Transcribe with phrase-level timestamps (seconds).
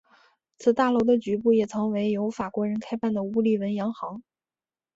[0.57, 4.23] 此大楼的局部也曾为由法国人开办的乌利文洋行。